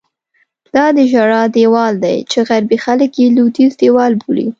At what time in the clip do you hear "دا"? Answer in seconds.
0.75-0.85